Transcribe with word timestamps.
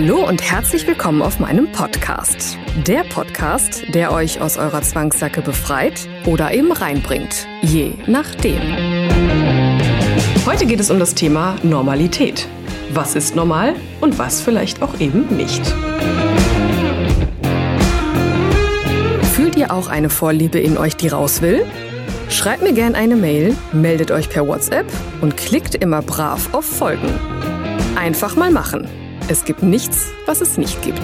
Hallo 0.00 0.24
und 0.28 0.40
herzlich 0.40 0.86
willkommen 0.86 1.22
auf 1.22 1.40
meinem 1.40 1.72
Podcast. 1.72 2.56
Der 2.86 3.02
Podcast, 3.02 3.82
der 3.94 4.12
euch 4.12 4.40
aus 4.40 4.56
eurer 4.56 4.80
Zwangssacke 4.80 5.42
befreit 5.42 6.08
oder 6.24 6.54
eben 6.54 6.70
reinbringt. 6.70 7.48
Je 7.62 7.94
nachdem. 8.06 8.60
Heute 10.46 10.66
geht 10.66 10.78
es 10.78 10.92
um 10.92 11.00
das 11.00 11.16
Thema 11.16 11.56
Normalität. 11.64 12.46
Was 12.92 13.16
ist 13.16 13.34
normal 13.34 13.74
und 14.00 14.20
was 14.20 14.40
vielleicht 14.40 14.82
auch 14.82 15.00
eben 15.00 15.36
nicht. 15.36 15.66
Fühlt 19.32 19.56
ihr 19.56 19.72
auch 19.72 19.88
eine 19.88 20.10
Vorliebe 20.10 20.60
in 20.60 20.78
euch, 20.78 20.94
die 20.94 21.08
raus 21.08 21.42
will? 21.42 21.66
Schreibt 22.28 22.62
mir 22.62 22.72
gerne 22.72 22.96
eine 22.96 23.16
Mail, 23.16 23.56
meldet 23.72 24.12
euch 24.12 24.30
per 24.30 24.46
WhatsApp 24.46 24.86
und 25.22 25.36
klickt 25.36 25.74
immer 25.74 26.02
brav 26.02 26.54
auf 26.54 26.66
Folgen. 26.66 27.18
Einfach 27.96 28.36
mal 28.36 28.52
machen. 28.52 28.88
Es 29.30 29.44
gibt 29.44 29.62
nichts, 29.62 30.06
was 30.24 30.40
es 30.40 30.56
nicht 30.56 30.80
gibt. 30.80 31.02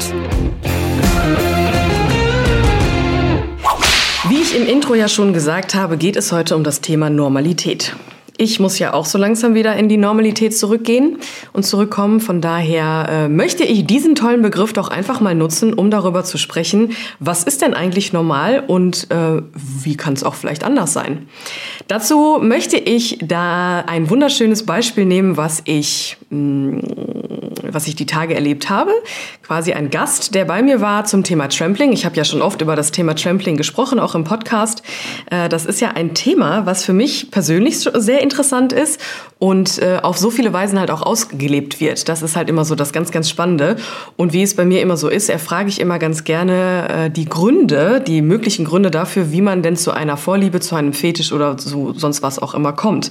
Wie 4.31 4.41
ich 4.41 4.57
im 4.57 4.67
Intro 4.67 4.95
ja 4.95 5.09
schon 5.09 5.35
gesagt 5.35 5.75
habe, 5.75 5.99
geht 5.99 6.17
es 6.17 6.33
heute 6.33 6.57
um 6.57 6.65
das 6.65 6.81
Thema 6.81 7.11
Normalität. 7.11 7.95
Ich 8.39 8.59
muss 8.59 8.79
ja 8.79 8.95
auch 8.95 9.05
so 9.05 9.19
langsam 9.19 9.55
wieder 9.55 9.77
in 9.77 9.91
die 9.91 9.99
Normalität 9.99 10.57
zurückgehen 10.57 11.19
und 11.53 11.65
zurückkommen. 11.65 12.19
Von 12.19 12.41
daher 12.41 13.07
äh, 13.09 13.29
möchte 13.29 13.63
ich 13.63 13.87
diesen 13.87 14.15
tollen 14.15 14.41
Begriff 14.41 14.73
doch 14.73 14.89
einfach 14.89 15.21
mal 15.21 15.35
nutzen, 15.35 15.75
um 15.75 15.91
darüber 15.91 16.25
zu 16.25 16.39
sprechen, 16.39 16.93
was 17.21 17.45
ist 17.45 17.61
denn 17.61 17.75
eigentlich 17.75 18.15
normal 18.15 18.65
und 18.67 19.09
äh, 19.11 19.43
wie 19.55 19.97
kann 19.97 20.15
es 20.15 20.25
auch 20.25 20.35
vielleicht 20.35 20.65
anders 20.65 20.95
sein. 20.95 21.29
Dazu 21.87 22.39
möchte 22.41 22.79
ich 22.79 23.19
da 23.23 23.81
ein 23.81 24.09
wunderschönes 24.09 24.65
Beispiel 24.65 25.05
nehmen, 25.05 25.37
was 25.37 25.63
ich 25.67 26.17
mh, 26.31 26.39
mm, 26.39 27.14
was 27.75 27.87
ich 27.87 27.97
die 27.97 28.07
Tage 28.07 28.35
erlebt 28.35 28.71
habe. 28.71 28.93
Quasi 29.43 29.73
ein 29.73 29.91
Gast, 29.91 30.35
der 30.35 30.45
bei 30.45 30.63
mir 30.63 30.81
war 30.81 31.05
zum 31.05 31.25
Thema 31.25 31.49
Trampling. 31.49 31.93
Ich 31.93 32.05
habe 32.05 32.17
ja 32.17 32.25
schon 32.25 32.41
oft 32.41 32.63
über 32.63 32.77
das 32.77 32.93
Thema 32.93 33.15
Trampling 33.15 33.57
gesprochen, 33.57 33.99
auch 33.99 34.15
im 34.15 34.25
Podcast. 34.25 34.83
Äh, 35.31 35.49
das 35.49 35.67
ist 35.67 35.81
ja 35.81 35.91
ein 35.91 36.15
Thema, 36.15 36.65
was 36.67 36.85
für 36.85 36.93
mich 36.93 37.31
persönlich 37.31 37.81
sehr 37.81 38.23
interessant 38.23 38.73
ist 38.73 39.01
und 39.39 39.79
äh, 39.83 39.99
auf 40.03 40.17
so 40.17 40.31
viele 40.31 40.53
Weisen 40.53 40.79
halt 40.79 40.91
auch 40.91 41.03
ausgelebt 41.03 41.81
wird. 41.81 42.09
Das 42.09 42.23
ist 42.23 42.37
halt 42.37 42.49
immer 42.49 42.65
so 42.65 42.75
das 42.75 42.93
ganz, 42.93 43.11
ganz 43.11 43.29
Spannende. 43.29 43.77
Und 44.17 44.33
wie 44.33 44.43
es 44.43 44.55
bei 44.55 44.65
mir 44.65 44.81
immer 44.81 44.97
so 44.97 45.09
ist, 45.09 45.29
erfrage 45.29 45.69
ich 45.69 45.81
immer 45.81 45.99
ganz 45.99 46.25
gerne 46.25 46.89
äh, 46.89 47.11
die 47.11 47.27
Gründe, 47.27 48.01
die 48.01 48.23
möglichen 48.23 48.65
Gründe 48.65 48.91
dafür, 48.91 49.33
wie 49.33 49.43
man 49.43 49.63
denn 49.63 49.77
zu 49.77 49.93
einer 49.93 50.17
Vorliebe, 50.17 50.61
zu 50.61 50.77
einem 50.77 50.93
Fetisch 50.93 51.33
oder 51.33 51.59
so 51.59 51.93
sonst 51.93 52.23
was 52.23 52.39
auch 52.39 52.55
immer 52.55 52.73
kommt. 52.73 53.11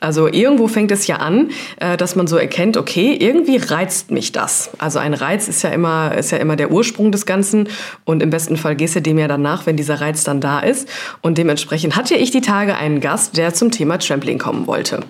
Also 0.00 0.28
irgendwo 0.28 0.66
fängt 0.66 0.90
es 0.90 1.06
ja 1.06 1.16
an, 1.16 1.50
dass 1.98 2.16
man 2.16 2.26
so 2.26 2.36
erkennt, 2.36 2.76
okay, 2.76 3.16
irgendwie 3.18 3.58
reizt 3.58 3.99
mich 4.08 4.32
das. 4.32 4.70
Also 4.78 4.98
ein 4.98 5.14
Reiz 5.14 5.48
ist 5.48 5.62
ja 5.62 5.70
immer, 5.70 6.14
ist 6.16 6.30
ja 6.30 6.38
immer 6.38 6.56
der 6.56 6.70
Ursprung 6.70 7.12
des 7.12 7.26
Ganzen 7.26 7.68
und 8.04 8.22
im 8.22 8.30
besten 8.30 8.56
Fall 8.56 8.76
gehst 8.76 8.96
du 8.96 9.02
dem 9.02 9.18
ja 9.18 9.28
danach, 9.28 9.66
wenn 9.66 9.76
dieser 9.76 10.00
Reiz 10.00 10.24
dann 10.24 10.40
da 10.40 10.60
ist. 10.60 10.88
Und 11.20 11.38
dementsprechend 11.38 11.96
hatte 11.96 12.14
ich 12.14 12.30
die 12.30 12.40
Tage 12.40 12.76
einen 12.76 13.00
Gast, 13.00 13.36
der 13.36 13.52
zum 13.54 13.70
Thema 13.70 13.98
Trampling 13.98 14.38
kommen 14.38 14.66
wollte. 14.66 15.00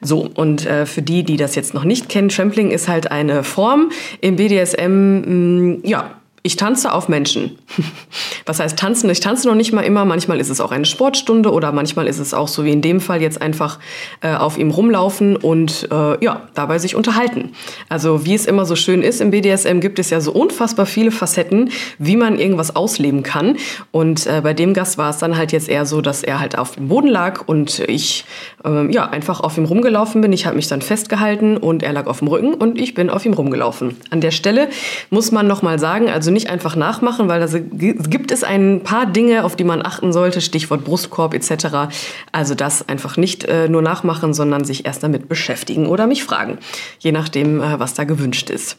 So, 0.00 0.28
und 0.34 0.66
äh, 0.66 0.86
für 0.86 1.02
die, 1.02 1.24
die 1.24 1.36
das 1.36 1.54
jetzt 1.54 1.74
noch 1.74 1.84
nicht 1.84 2.08
kennen, 2.08 2.28
Trampling 2.28 2.70
ist 2.70 2.88
halt 2.88 3.10
eine 3.10 3.42
Form 3.42 3.90
im 4.20 4.36
BDSM, 4.36 4.84
mh, 4.84 5.26
mm, 5.26 5.80
ja, 5.84 6.10
ich 6.46 6.54
tanze 6.54 6.92
auf 6.92 7.08
Menschen. 7.08 7.58
Was 8.46 8.60
heißt 8.60 8.78
tanzen? 8.78 9.10
Ich 9.10 9.18
tanze 9.18 9.48
noch 9.48 9.56
nicht 9.56 9.72
mal 9.72 9.82
immer. 9.82 10.04
Manchmal 10.04 10.38
ist 10.38 10.48
es 10.48 10.60
auch 10.60 10.70
eine 10.70 10.84
Sportstunde 10.84 11.50
oder 11.50 11.72
manchmal 11.72 12.06
ist 12.06 12.20
es 12.20 12.32
auch 12.32 12.46
so 12.46 12.64
wie 12.64 12.70
in 12.70 12.82
dem 12.82 13.00
Fall 13.00 13.20
jetzt 13.20 13.42
einfach 13.42 13.80
äh, 14.20 14.32
auf 14.32 14.56
ihm 14.56 14.70
rumlaufen 14.70 15.34
und 15.34 15.88
äh, 15.90 16.24
ja, 16.24 16.42
dabei 16.54 16.78
sich 16.78 16.94
unterhalten. 16.94 17.50
Also 17.88 18.24
wie 18.24 18.34
es 18.34 18.46
immer 18.46 18.64
so 18.64 18.76
schön 18.76 19.02
ist, 19.02 19.20
im 19.20 19.32
BDSM 19.32 19.80
gibt 19.80 19.98
es 19.98 20.10
ja 20.10 20.20
so 20.20 20.30
unfassbar 20.30 20.86
viele 20.86 21.10
Facetten, 21.10 21.70
wie 21.98 22.16
man 22.16 22.38
irgendwas 22.38 22.76
ausleben 22.76 23.24
kann. 23.24 23.56
Und 23.90 24.28
äh, 24.28 24.40
bei 24.40 24.54
dem 24.54 24.72
Gast 24.72 24.98
war 24.98 25.10
es 25.10 25.18
dann 25.18 25.36
halt 25.36 25.50
jetzt 25.50 25.68
eher 25.68 25.84
so, 25.84 26.00
dass 26.00 26.22
er 26.22 26.38
halt 26.38 26.56
auf 26.56 26.76
dem 26.76 26.86
Boden 26.86 27.08
lag 27.08 27.48
und 27.48 27.80
ich 27.80 28.24
ähm, 28.64 28.90
ja 28.90 29.08
einfach 29.08 29.40
auf 29.40 29.58
ihm 29.58 29.64
rumgelaufen 29.64 30.20
bin. 30.20 30.32
Ich 30.32 30.46
habe 30.46 30.54
mich 30.54 30.68
dann 30.68 30.80
festgehalten 30.80 31.56
und 31.56 31.82
er 31.82 31.92
lag 31.92 32.06
auf 32.06 32.20
dem 32.20 32.28
Rücken 32.28 32.54
und 32.54 32.78
ich 32.78 32.94
bin 32.94 33.10
auf 33.10 33.26
ihm 33.26 33.32
rumgelaufen. 33.32 33.96
An 34.10 34.20
der 34.20 34.30
Stelle 34.30 34.68
muss 35.10 35.32
man 35.32 35.48
noch 35.48 35.62
mal 35.62 35.80
sagen, 35.80 36.08
also 36.08 36.30
nicht 36.36 36.50
einfach 36.50 36.76
nachmachen, 36.76 37.28
weil 37.28 37.40
da 37.40 37.58
gibt 37.58 38.30
es 38.30 38.44
ein 38.44 38.82
paar 38.84 39.06
Dinge, 39.06 39.42
auf 39.42 39.56
die 39.56 39.64
man 39.64 39.84
achten 39.84 40.12
sollte, 40.12 40.40
Stichwort 40.40 40.84
Brustkorb 40.84 41.32
etc. 41.32 41.88
Also 42.30 42.54
das 42.54 42.86
einfach 42.88 43.16
nicht 43.16 43.44
äh, 43.44 43.68
nur 43.68 43.82
nachmachen, 43.82 44.34
sondern 44.34 44.64
sich 44.64 44.84
erst 44.84 45.02
damit 45.02 45.28
beschäftigen 45.28 45.86
oder 45.86 46.06
mich 46.06 46.22
fragen, 46.22 46.58
je 46.98 47.10
nachdem, 47.10 47.60
äh, 47.60 47.80
was 47.80 47.94
da 47.94 48.04
gewünscht 48.04 48.50
ist. 48.50 48.78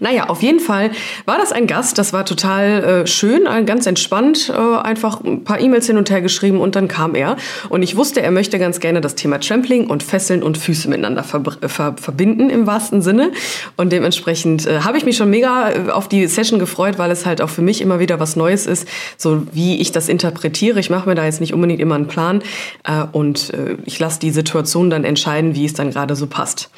Naja, 0.00 0.28
auf 0.28 0.42
jeden 0.42 0.60
Fall 0.60 0.90
war 1.26 1.38
das 1.38 1.52
ein 1.52 1.66
Gast, 1.66 1.98
das 1.98 2.12
war 2.12 2.24
total 2.24 3.02
äh, 3.02 3.06
schön, 3.06 3.44
ganz 3.66 3.86
entspannt, 3.86 4.52
äh, 4.54 4.78
einfach 4.78 5.20
ein 5.22 5.44
paar 5.44 5.60
E-Mails 5.60 5.86
hin 5.86 5.96
und 5.96 6.10
her 6.10 6.20
geschrieben 6.22 6.60
und 6.60 6.74
dann 6.74 6.88
kam 6.88 7.14
er. 7.14 7.36
Und 7.68 7.82
ich 7.82 7.96
wusste, 7.96 8.22
er 8.22 8.30
möchte 8.30 8.58
ganz 8.58 8.80
gerne 8.80 9.00
das 9.00 9.14
Thema 9.14 9.38
Trampling 9.38 9.86
und 9.86 10.02
Fesseln 10.02 10.42
und 10.42 10.58
Füße 10.58 10.88
miteinander 10.88 11.22
ver 11.22 11.42
ver 11.66 11.94
verbinden 12.00 12.50
im 12.50 12.66
wahrsten 12.66 13.02
Sinne. 13.02 13.32
Und 13.76 13.92
dementsprechend 13.92 14.66
äh, 14.66 14.80
habe 14.80 14.98
ich 14.98 15.04
mich 15.04 15.16
schon 15.16 15.30
mega 15.30 15.70
äh, 15.70 15.90
auf 15.90 16.08
die 16.08 16.26
Session 16.26 16.58
gefreut, 16.58 16.98
weil 16.98 17.10
es 17.10 17.26
halt 17.26 17.42
auch 17.42 17.50
für 17.50 17.62
mich 17.62 17.80
immer 17.80 17.98
wieder 18.00 18.20
was 18.20 18.36
Neues 18.36 18.66
ist, 18.66 18.88
so 19.16 19.42
wie 19.52 19.80
ich 19.80 19.92
das 19.92 20.08
interpretiere. 20.08 20.80
Ich 20.80 20.90
mache 20.90 21.08
mir 21.08 21.14
da 21.14 21.24
jetzt 21.24 21.40
nicht 21.40 21.54
unbedingt 21.54 21.80
immer 21.80 21.94
einen 21.94 22.08
Plan 22.08 22.42
äh, 22.84 23.04
und 23.12 23.52
äh, 23.52 23.76
ich 23.84 23.98
lasse 23.98 24.20
die 24.20 24.30
Situation 24.30 24.90
dann 24.90 25.04
entscheiden, 25.04 25.54
wie 25.54 25.64
es 25.64 25.74
dann 25.74 25.90
gerade 25.90 26.16
so 26.16 26.26
passt. 26.26 26.70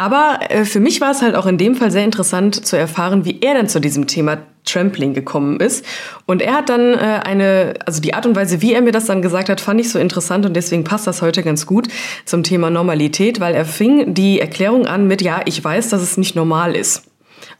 Aber 0.00 0.38
äh, 0.48 0.64
für 0.64 0.80
mich 0.80 1.02
war 1.02 1.10
es 1.10 1.20
halt 1.20 1.34
auch 1.34 1.44
in 1.44 1.58
dem 1.58 1.74
Fall 1.74 1.90
sehr 1.90 2.04
interessant 2.04 2.64
zu 2.64 2.74
erfahren, 2.74 3.26
wie 3.26 3.42
er 3.42 3.52
denn 3.52 3.68
zu 3.68 3.82
diesem 3.82 4.06
Thema 4.06 4.38
Trampling 4.64 5.12
gekommen 5.12 5.60
ist. 5.60 5.84
Und 6.24 6.40
er 6.40 6.54
hat 6.54 6.70
dann 6.70 6.94
äh, 6.94 7.20
eine, 7.22 7.74
also 7.84 8.00
die 8.00 8.14
Art 8.14 8.24
und 8.24 8.34
Weise, 8.34 8.62
wie 8.62 8.72
er 8.72 8.80
mir 8.80 8.92
das 8.92 9.04
dann 9.04 9.20
gesagt 9.20 9.50
hat, 9.50 9.60
fand 9.60 9.78
ich 9.78 9.90
so 9.90 9.98
interessant 9.98 10.46
und 10.46 10.54
deswegen 10.54 10.84
passt 10.84 11.06
das 11.06 11.20
heute 11.20 11.42
ganz 11.42 11.66
gut 11.66 11.88
zum 12.24 12.44
Thema 12.44 12.70
Normalität, 12.70 13.40
weil 13.40 13.54
er 13.54 13.66
fing 13.66 14.14
die 14.14 14.40
Erklärung 14.40 14.86
an 14.86 15.06
mit, 15.06 15.20
ja, 15.20 15.42
ich 15.44 15.62
weiß, 15.62 15.90
dass 15.90 16.00
es 16.00 16.16
nicht 16.16 16.34
normal 16.34 16.76
ist. 16.76 17.09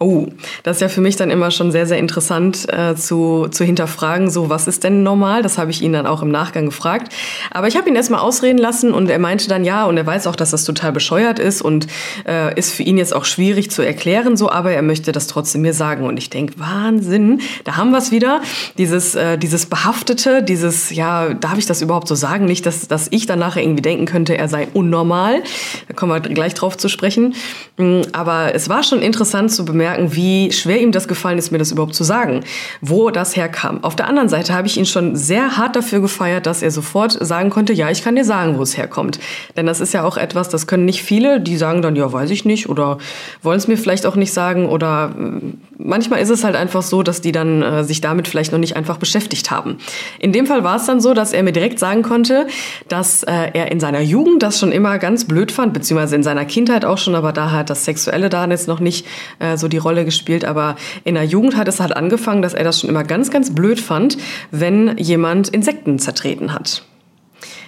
Oh, 0.03 0.29
das 0.63 0.79
ist 0.79 0.81
ja 0.81 0.89
für 0.89 1.03
mich 1.03 1.17
dann 1.17 1.29
immer 1.29 1.51
schon 1.51 1.73
sehr, 1.73 1.85
sehr 1.85 1.99
interessant 1.99 2.67
äh, 2.73 2.97
zu, 2.97 3.49
zu 3.51 3.65
hinterfragen, 3.65 4.31
so 4.31 4.49
was 4.49 4.67
ist 4.67 4.83
denn 4.83 5.03
normal? 5.03 5.43
Das 5.43 5.59
habe 5.59 5.71
ich 5.71 5.83
ihn 5.83 5.93
dann 5.93 6.07
auch 6.07 6.23
im 6.23 6.31
Nachgang 6.31 6.65
gefragt. 6.65 7.13
Aber 7.51 7.69
ich 7.69 7.77
habe 7.77 7.87
ihn 7.87 7.95
erstmal 7.95 8.21
ausreden 8.21 8.57
lassen 8.57 8.95
und 8.95 9.11
er 9.11 9.19
meinte 9.19 9.47
dann 9.47 9.63
ja 9.63 9.85
und 9.85 9.99
er 9.99 10.07
weiß 10.07 10.27
auch, 10.27 10.37
dass 10.37 10.53
das 10.53 10.65
total 10.65 10.93
bescheuert 10.93 11.39
ist 11.39 11.61
und 11.61 11.87
äh, 12.27 12.59
ist 12.59 12.73
für 12.73 12.83
ihn 12.83 12.97
jetzt 12.97 13.15
auch 13.15 13.27
schwierig 13.27 13.71
zu 13.71 13.83
erklären, 13.83 14.39
so, 14.39 14.51
aber 14.51 14.73
er 14.73 14.81
möchte 14.81 15.13
das 15.13 15.27
trotzdem 15.27 15.61
mir 15.61 15.75
sagen. 15.75 16.07
Und 16.07 16.17
ich 16.17 16.31
denke, 16.31 16.55
Wahnsinn, 16.57 17.43
da 17.65 17.77
haben 17.77 17.91
wir 17.91 17.99
es 17.99 18.11
wieder, 18.11 18.41
dieses, 18.79 19.15
äh, 19.15 19.37
dieses 19.37 19.67
Behaftete, 19.67 20.43
dieses, 20.43 20.89
ja, 20.89 21.35
darf 21.35 21.59
ich 21.59 21.67
das 21.67 21.83
überhaupt 21.83 22.09
so 22.09 22.15
sagen? 22.15 22.47
Nicht, 22.47 22.65
dass, 22.65 22.89
dass 22.89 23.09
ich 23.11 23.27
dann 23.27 23.39
nachher 23.39 23.63
irgendwie 23.63 23.83
denken 23.83 24.07
könnte, 24.07 24.39
er 24.39 24.49
sei 24.49 24.67
unnormal. 24.73 25.43
Da 25.89 25.95
kommen 25.95 26.11
wir 26.11 26.21
gleich 26.21 26.55
drauf 26.55 26.79
zu 26.79 26.89
sprechen. 26.89 27.35
Mm, 27.77 28.01
aber 28.13 28.55
es 28.55 28.71
war 28.71 28.83
schon 28.83 29.03
interessant 29.03 29.53
zu 29.53 29.67
bemerken, 29.67 29.90
merken, 29.91 30.15
wie 30.15 30.53
schwer 30.53 30.81
ihm 30.81 30.93
das 30.93 31.09
gefallen 31.09 31.39
ist, 31.39 31.51
mir 31.51 31.59
das 31.59 31.73
überhaupt 31.73 31.95
zu 31.95 32.05
sagen, 32.05 32.41
wo 32.81 33.11
das 33.11 33.37
herkam. 33.37 33.83
Auf 33.83 33.97
der 33.97 34.07
anderen 34.09 34.29
Seite 34.29 34.55
habe 34.55 34.67
ich 34.67 34.77
ihn 34.77 34.87
schon 34.87 35.17
sehr 35.17 35.57
hart 35.57 35.77
dafür 35.77 36.01
gefeiert, 36.01 36.47
dass 36.47 36.63
er 36.63 36.71
sofort 36.71 37.13
sagen 37.13 37.51
konnte, 37.51 37.73
ja, 37.73 37.91
ich 37.91 38.05
kann 38.05 38.17
dir 38.17 38.25
sagen, 38.25 38.59
wo 38.59 38.63
es 38.63 38.77
herkommt. 38.77 39.19
Denn 39.57 39.67
das 39.67 39.81
ist 39.81 39.93
ja 39.93 40.05
auch 40.05 40.17
etwas, 40.17 40.49
das 40.49 40.67
können 40.67 40.85
nicht 40.85 41.03
viele, 41.03 41.41
die 41.41 41.57
sagen 41.57 41.83
dann, 41.83 41.97
ja, 41.97 42.13
weiß 42.13 42.31
ich 42.31 42.45
nicht 42.45 42.69
oder 42.69 42.99
wollen 43.43 43.59
es 43.59 43.69
mir 43.69 43.77
vielleicht 43.77 44.07
auch 44.07 44.17
nicht 44.17 44.33
sagen 44.33 44.69
oder 44.69 45.15
äh, 45.19 45.53
manchmal 45.79 46.21
ist 46.21 46.31
es 46.31 46.45
halt 46.45 46.57
einfach 46.57 46.83
so, 46.83 47.03
dass 47.03 47.21
die 47.21 47.33
dann 47.33 47.63
äh, 47.63 47.85
sich 47.85 48.01
damit 48.01 48.29
vielleicht 48.29 48.53
noch 48.53 48.59
nicht 48.59 48.77
einfach 48.77 48.99
beschäftigt 48.99 49.51
haben. 49.51 49.79
In 50.19 50.33
dem 50.33 50.47
Fall 50.47 50.65
war 50.65 50.77
es 50.77 50.87
dann 50.87 51.01
so, 51.01 51.15
dass 51.15 51.33
er 51.33 51.43
mir 51.43 51.53
direkt 51.53 51.79
sagen 51.79 52.03
konnte, 52.03 52.47
dass 52.89 53.23
äh, 53.23 53.51
er 53.53 53.73
in 53.73 53.81
seiner 53.81 54.01
Jugend 54.01 54.43
das 54.43 54.59
schon 54.59 54.73
immer 54.73 54.99
ganz 54.99 55.25
blöd 55.25 55.53
fand, 55.53 55.73
beziehungsweise 55.73 56.17
in 56.17 56.23
seiner 56.23 56.45
Kindheit 56.45 56.85
auch 56.85 56.99
schon, 56.99 57.15
aber 57.15 57.33
da 57.33 57.51
hat 57.51 57.71
das 57.71 57.85
Sexuelle 57.85 58.29
da 58.29 58.47
jetzt 58.61 58.69
noch 58.69 58.81
nicht 58.81 59.07
äh, 59.39 59.57
so 59.57 59.69
die 59.69 59.79
Rolle 59.81 60.05
gespielt. 60.05 60.45
Aber 60.45 60.77
in 61.05 61.15
der 61.15 61.25
Jugend 61.25 61.57
hat 61.57 61.69
es 61.69 61.81
halt 61.81 61.97
angefangen, 61.97 62.43
dass 62.43 62.55
er 62.55 62.65
das 62.65 62.81
schon 62.81 62.91
immer 62.91 63.05
ganz, 63.05 63.31
ganz 63.31 63.55
blöd 63.55 63.81
fand, 63.81 64.17
wenn 64.51 64.97
jemand 64.99 65.49
Insekten 65.49 65.99
zertreten 65.99 66.53
hat. 66.53 66.85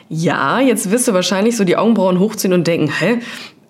ja, 0.08 0.60
jetzt 0.60 0.90
wirst 0.90 1.08
du 1.08 1.14
wahrscheinlich 1.14 1.56
so 1.56 1.64
die 1.64 1.76
Augenbrauen 1.76 2.18
hochziehen 2.18 2.52
und 2.52 2.66
denken, 2.66 2.92
hä? 2.92 3.18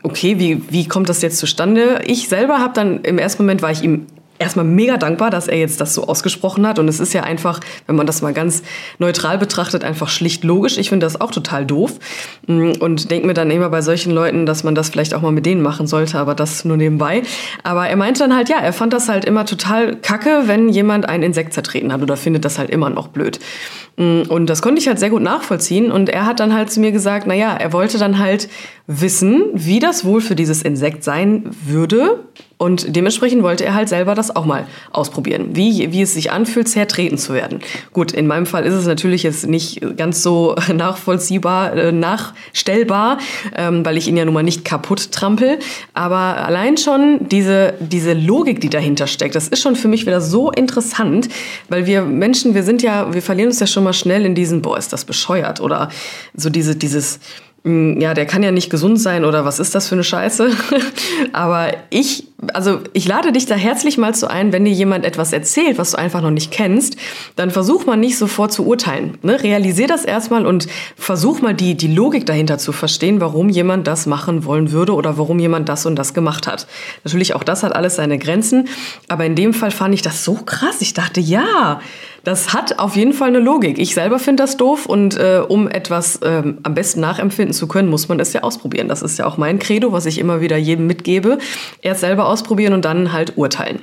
Okay, 0.03 0.41
wie, 0.41 0.61
wie 0.71 0.89
kommt 0.89 1.09
das 1.09 1.23
jetzt 1.23 1.39
zustande? 1.39 2.01
Ich 2.07 2.29
selber 2.29 2.59
habe 2.59 2.75
dann 2.75 3.03
im 3.05 3.19
ersten 3.19 3.45
Moment 3.45 3.63
war 3.63 3.71
ich 3.71 3.85
ihm 3.85 4.07
erstmal 4.39 4.65
mega 4.65 4.97
dankbar, 4.97 5.31
dass 5.31 5.49
er 5.49 5.59
jetzt 5.59 5.81
das 5.81 5.95
so 5.95 6.07
ausgesprochen 6.07 6.67
hat. 6.67 6.79
Und 6.79 6.89
es 6.89 7.01
ist 7.01 7.13
ja 7.13 7.23
einfach, 7.23 7.61
wenn 7.87 7.97
man 7.97 8.07
das 8.07 8.23
mal 8.23 8.33
ganz 8.33 8.63
neutral 8.99 9.39
betrachtet, 9.39 9.85
einfach 9.85 10.09
schlicht 10.09 10.45
logisch. 10.45 10.79
Ich 10.79 10.89
finde 10.89 11.07
das 11.07 11.21
auch 11.21 11.31
total 11.31 11.65
doof. 11.65 11.99
Mm, 12.47 12.73
und 12.81 13.11
denke 13.11 13.27
mir 13.27 13.35
dann 13.35 13.51
immer 13.51 13.71
bei 13.71 13.83
solchen 13.83 14.13
Leuten, 14.13 14.47
dass 14.47 14.65
man 14.65 14.75
das 14.75 14.91
vielleicht 14.91 15.15
auch 15.15 15.23
mal 15.23 15.33
mit 15.33 15.47
denen 15.47 15.63
machen 15.63 15.87
sollte, 15.87 16.19
aber 16.19 16.35
das 16.35 16.65
nur 16.65 16.77
nebenbei. 16.77 17.23
Aber 17.63 17.87
er 17.89 17.97
meinte 17.97 18.21
dann 18.21 18.35
halt, 18.35 18.49
ja, 18.49 18.59
er 18.59 18.73
fand 18.73 18.93
das 18.93 19.09
halt 19.09 19.25
immer 19.25 19.47
total 19.47 19.97
kacke, 19.97 20.43
wenn 20.47 20.69
jemand 20.69 21.09
ein 21.09 21.23
Insekt 21.23 21.55
zertreten 21.55 21.93
hat 21.93 22.03
oder 22.03 22.17
findet 22.17 22.45
das 22.45 22.59
halt 22.59 22.71
immer 22.71 22.91
noch 22.91 23.09
blöd. 23.09 23.39
Mm, 23.97 24.23
und 24.29 24.47
das 24.47 24.63
konnte 24.63 24.81
ich 24.81 24.89
halt 24.89 24.99
sehr 24.99 25.11
gut 25.11 25.23
nachvollziehen. 25.23 25.93
Und 25.93 26.09
er 26.09 26.27
hat 26.27 26.41
dann 26.41 26.55
halt 26.55 26.71
zu 26.71 26.81
mir 26.81 26.93
gesagt, 26.93 27.27
na 27.27 27.35
ja, 27.35 27.55
er 27.55 27.73
wollte 27.73 27.99
dann 27.99 28.19
halt 28.19 28.49
wissen, 28.87 29.45
wie 29.55 29.79
das 29.79 30.05
wohl 30.05 30.21
für 30.21 30.35
dieses 30.35 30.63
Insekt 30.63 31.05
sein 31.05 31.45
würde. 31.65 32.21
Und 32.63 32.95
dementsprechend 32.95 33.43
wollte 33.43 33.65
er 33.65 33.75
halt 33.75 33.89
selber 33.89 34.15
das 34.15 34.37
auch 34.37 34.45
mal 34.45 34.69
ausprobieren, 34.93 35.49
wie, 35.57 35.91
wie 35.91 36.01
es 36.01 36.15
sich 36.15 36.31
anfühlt, 36.31 36.69
zertreten 36.69 37.19
zu 37.19 37.35
werden. 37.35 37.59
Gut, 37.93 38.13
in 38.13 38.29
meinem 38.29 38.47
Fall 38.47 38.65
ist 38.65 38.75
es 38.75 38.87
natürlich 38.87 39.25
jetzt 39.25 39.49
nicht 39.49 39.81
ganz 39.97 40.23
so 40.23 40.55
nachvollziehbar, 40.73 41.75
äh, 41.75 41.91
nachstellbar, 41.91 43.19
ähm, 43.57 43.85
weil 43.85 43.97
ich 43.97 44.07
ihn 44.07 44.17
ja 44.17 44.25
nun 44.25 44.35
mal 44.35 44.45
nicht 44.45 44.65
kaputt 44.65 45.11
trampel. 45.11 45.59
Aber 45.93 46.17
allein 46.17 46.77
schon 46.77 47.27
diese, 47.29 47.75
diese 47.81 48.13
Logik, 48.13 48.61
die 48.61 48.71
dahinter 48.71 49.09
steckt, 49.09 49.35
das 49.35 49.49
ist 49.49 49.61
schon 49.61 49.75
für 49.75 49.89
mich 49.89 50.07
wieder 50.07 50.21
so 50.21 50.53
interessant, 50.53 51.29
weil 51.69 51.87
wir 51.87 52.03
Menschen, 52.03 52.55
wir 52.55 52.63
sind 52.63 52.81
ja, 52.81 53.13
wir 53.13 53.23
verlieren 53.23 53.49
uns 53.49 53.59
ja 53.59 53.67
schon 53.67 53.83
mal 53.83 53.93
schnell 53.93 54.25
in 54.25 54.37
diesen, 54.37 54.63
boah, 54.63 54.79
ist 54.79 54.93
das 54.93 55.05
bescheuert 55.05 55.61
oder 55.61 55.89
so 56.37 56.49
diese, 56.49 56.77
dieses, 56.77 57.19
hm, 57.65 58.01
ja, 58.01 58.13
der 58.15 58.27
kann 58.27 58.43
ja 58.43 58.51
nicht 58.51 58.71
gesund 58.71 59.01
sein 59.01 59.25
oder 59.25 59.45
was 59.45 59.61
ist 59.61 59.75
das 59.75 59.89
für 59.89 59.95
eine 59.95 60.05
Scheiße? 60.05 60.51
Aber 61.33 61.73
ich, 61.91 62.29
also 62.55 62.81
ich 62.93 63.07
lade 63.07 63.33
dich 63.33 63.47
da 63.47 63.55
herzlich 63.55 63.99
mal 63.99 64.15
zu 64.15 64.29
ein, 64.29 64.53
wenn 64.53 64.65
dir 64.65 64.73
jemand 64.73 65.05
etwas 65.05 65.33
erzählt, 65.33 65.79
was 65.79 65.93
du 65.93 65.99
einfach 65.99 66.23
noch 66.23 66.31
nicht 66.31 66.51
kennst, 66.51 66.97
dann 67.37 67.51
versuch 67.51 67.87
mal 67.87 67.97
nicht 67.97 68.19
sofort 68.19 68.53
zu 68.53 68.67
urteilen. 68.67 69.19
Ne? 69.23 69.43
Realisier 69.43 69.87
das 69.87 70.05
erstmal 70.05 70.47
und 70.47 70.67
versuch 70.97 71.41
mal 71.41 71.55
die, 71.55 71.77
die 71.77 71.93
Logik 71.93 72.27
dahinter 72.27 72.59
zu 72.59 72.73
verstehen, 72.73 73.21
warum 73.21 73.49
jemand 73.49 73.87
das 73.87 74.07
machen 74.07 74.45
wollen 74.45 74.73
würde 74.73 74.95
oder 74.95 75.19
warum 75.19 75.39
jemand 75.39 75.69
das 75.69 75.87
und 75.87 75.97
das 75.97 76.15
gemacht 76.15 76.47
hat. 76.47 76.67
Natürlich 77.05 77.35
auch 77.35 77.45
das 77.45 77.63
hat 77.63 77.75
alles 77.75 77.97
seine 77.97 78.19
Grenzen, 78.19 78.69
aber 79.09 79.25
in 79.25 79.37
dem 79.37 79.55
Fall 79.55 79.71
fand 79.71 79.95
ich 79.95 80.03
das 80.03 80.25
so 80.25 80.35
krass. 80.35 80.81
Ich 80.81 80.95
dachte, 80.95 81.21
ja, 81.21 81.81
das 82.25 82.53
hat 82.53 82.79
auf 82.79 82.95
jeden 82.95 83.13
Fall 83.13 83.29
eine 83.29 83.41
Logik. 83.41 83.79
Ich 83.79 83.95
selber 83.95 84.19
finde 84.19 84.45
das 84.45 84.57
doof 84.57 84.87
und 84.87 85.17
äh, 85.17 85.43
um 85.47 85.69
etwas 85.69 86.21
ähm, 86.25 86.59
am 86.63 86.75
besten 86.75 87.01
nachempfinden 87.01 87.53
zu 87.53 87.67
können, 87.67 87.89
muss 87.89 88.09
man 88.09 88.21
es 88.21 88.33
ja 88.33 88.43
ausprobieren. 88.43 88.87
Das 88.89 89.03
ist 89.03 89.19
ja 89.19 89.27
auch 89.27 89.39
mein 89.39 89.59
Credo, 89.59 89.93
was 89.93 90.07
ich 90.07 90.19
immer 90.19 90.41
wieder 90.41 90.57
jedem 90.57 90.87
mitgebe. 90.87 91.39
Erst 91.81 92.01
selber 92.01 92.27
ausprobieren 92.33 92.73
und 92.73 92.85
dann 92.85 93.13
halt 93.13 93.37
urteilen. 93.37 93.81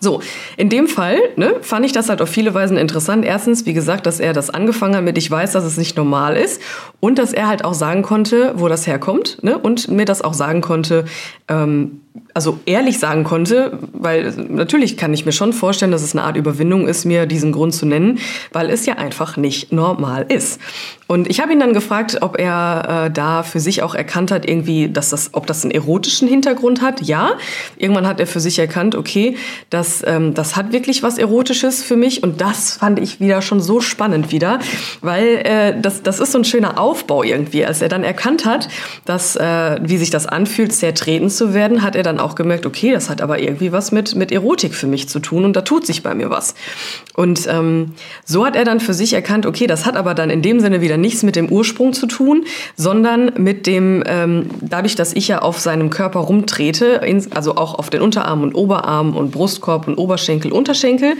So, 0.00 0.20
in 0.56 0.68
dem 0.68 0.86
Fall 0.86 1.18
ne, 1.36 1.56
fand 1.60 1.84
ich 1.84 1.92
das 1.92 2.08
halt 2.08 2.22
auf 2.22 2.28
viele 2.28 2.54
Weisen 2.54 2.76
interessant. 2.76 3.24
Erstens, 3.24 3.66
wie 3.66 3.72
gesagt, 3.72 4.06
dass 4.06 4.20
er 4.20 4.32
das 4.32 4.50
angefangen 4.50 4.96
hat 4.96 5.04
mit, 5.04 5.18
ich 5.18 5.30
weiß, 5.30 5.52
dass 5.52 5.64
es 5.64 5.76
nicht 5.76 5.96
normal 5.96 6.36
ist 6.36 6.62
und 7.00 7.18
dass 7.18 7.32
er 7.32 7.48
halt 7.48 7.64
auch 7.64 7.74
sagen 7.74 8.02
konnte, 8.02 8.52
wo 8.56 8.68
das 8.68 8.86
herkommt 8.86 9.42
ne, 9.42 9.58
und 9.58 9.88
mir 9.88 10.04
das 10.04 10.22
auch 10.22 10.34
sagen 10.34 10.60
konnte, 10.60 11.04
ähm, 11.48 12.00
also 12.34 12.60
ehrlich 12.66 12.98
sagen 12.98 13.24
konnte, 13.24 13.78
weil 13.92 14.32
natürlich 14.48 14.96
kann 14.96 15.12
ich 15.14 15.26
mir 15.26 15.32
schon 15.32 15.52
vorstellen, 15.52 15.90
dass 15.90 16.02
es 16.02 16.14
eine 16.14 16.24
Art 16.24 16.36
Überwindung 16.36 16.86
ist, 16.86 17.04
mir 17.04 17.26
diesen 17.26 17.52
Grund 17.52 17.74
zu 17.74 17.86
nennen, 17.86 18.18
weil 18.52 18.70
es 18.70 18.86
ja 18.86 18.94
einfach 18.94 19.36
nicht 19.36 19.72
normal 19.72 20.26
ist. 20.28 20.60
Und 21.08 21.28
ich 21.28 21.40
habe 21.40 21.52
ihn 21.52 21.58
dann 21.58 21.72
gefragt, 21.72 22.18
ob 22.20 22.38
er 22.38 23.06
äh, 23.06 23.10
da 23.10 23.42
für 23.42 23.60
sich 23.60 23.82
auch 23.82 23.94
erkannt 23.94 24.30
hat, 24.30 24.46
irgendwie, 24.46 24.90
dass 24.90 25.08
das, 25.08 25.30
ob 25.32 25.46
das 25.46 25.64
einen 25.64 25.70
erotischen 25.70 26.28
Hintergrund 26.28 26.82
hat. 26.82 27.00
Ja, 27.00 27.32
irgendwann 27.78 28.06
hat 28.06 28.20
er 28.20 28.26
für 28.26 28.40
sich 28.40 28.58
erkannt, 28.58 28.94
okay, 28.94 29.38
das, 29.70 30.04
ähm, 30.06 30.34
das 30.34 30.54
hat 30.54 30.70
wirklich 30.70 31.02
was 31.02 31.16
Erotisches 31.16 31.82
für 31.82 31.96
mich. 31.96 32.22
Und 32.22 32.42
das 32.42 32.74
fand 32.74 32.98
ich 32.98 33.20
wieder 33.20 33.40
schon 33.40 33.62
so 33.62 33.80
spannend 33.80 34.32
wieder, 34.32 34.58
weil 35.00 35.40
äh, 35.44 35.80
das, 35.80 36.02
das 36.02 36.20
ist 36.20 36.32
so 36.32 36.38
ein 36.38 36.44
schöner 36.44 36.78
Aufbau 36.78 37.22
irgendwie. 37.22 37.64
Als 37.64 37.80
er 37.80 37.88
dann 37.88 38.04
erkannt 38.04 38.44
hat, 38.44 38.68
dass, 39.06 39.34
äh, 39.34 39.78
wie 39.82 39.96
sich 39.96 40.10
das 40.10 40.26
anfühlt, 40.26 40.74
zertreten 40.74 41.30
zu 41.30 41.54
werden, 41.54 41.82
hat 41.82 41.96
er 41.98 42.04
dann 42.04 42.18
auch 42.20 42.34
gemerkt, 42.34 42.66
okay, 42.66 42.92
das 42.92 43.10
hat 43.10 43.20
aber 43.20 43.38
irgendwie 43.40 43.72
was 43.72 43.92
mit, 43.92 44.14
mit 44.14 44.32
Erotik 44.32 44.74
für 44.74 44.86
mich 44.86 45.08
zu 45.08 45.18
tun 45.18 45.44
und 45.44 45.54
da 45.54 45.62
tut 45.62 45.86
sich 45.86 46.02
bei 46.02 46.14
mir 46.14 46.30
was. 46.30 46.54
Und 47.14 47.46
ähm, 47.48 47.92
so 48.24 48.46
hat 48.46 48.56
er 48.56 48.64
dann 48.64 48.80
für 48.80 48.94
sich 48.94 49.12
erkannt, 49.12 49.44
okay, 49.44 49.66
das 49.66 49.86
hat 49.86 49.96
aber 49.96 50.14
dann 50.14 50.30
in 50.30 50.42
dem 50.42 50.60
Sinne 50.60 50.80
wieder 50.80 50.96
nichts 50.96 51.22
mit 51.22 51.36
dem 51.36 51.50
Ursprung 51.50 51.92
zu 51.92 52.06
tun, 52.06 52.44
sondern 52.76 53.32
mit 53.36 53.66
dem, 53.66 54.02
ähm, 54.06 54.46
dadurch, 54.60 54.94
dass 54.94 55.12
ich 55.12 55.28
ja 55.28 55.40
auf 55.40 55.58
seinem 55.58 55.90
Körper 55.90 56.20
rumtrete, 56.20 57.00
also 57.30 57.56
auch 57.56 57.74
auf 57.74 57.90
den 57.90 58.02
Unterarmen 58.02 58.44
und 58.46 58.54
Oberarmen 58.54 59.14
und 59.14 59.32
Brustkorb 59.32 59.88
und 59.88 59.98
Oberschenkel, 59.98 60.52
Unterschenkel, 60.52 61.14